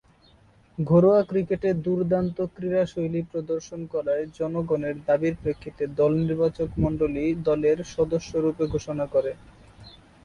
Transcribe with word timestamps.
ঘরোয়া 0.77 1.21
ক্রিকেটে 1.29 1.69
দূর্দান্ত 1.85 2.37
ক্রীড়াশৈলী 2.53 3.21
প্রদর্শন 3.31 3.81
করায় 3.93 4.23
জনগণের 4.37 4.95
দাবীর 5.07 5.35
প্রেক্ষিতে 5.41 5.83
দল 5.99 6.11
নির্বাচকমণ্ডলী 6.21 7.25
দলের 7.47 7.77
সদস্যরূপে 7.93 8.63
ঘোষণা 8.73 9.05
করে। 9.13 9.31